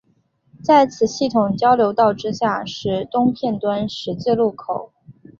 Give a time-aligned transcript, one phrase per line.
[0.63, 4.91] 在此系统交流道之下是东片端十字路口。